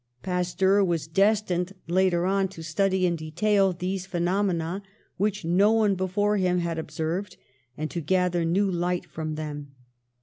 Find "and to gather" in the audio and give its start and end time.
7.77-8.43